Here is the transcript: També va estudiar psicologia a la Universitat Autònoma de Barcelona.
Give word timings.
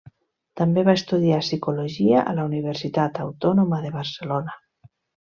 També 0.59 0.83
va 0.85 0.95
estudiar 0.99 1.41
psicologia 1.43 2.23
a 2.31 2.33
la 2.39 2.45
Universitat 2.49 3.21
Autònoma 3.27 3.81
de 3.85 3.93
Barcelona. 3.97 4.57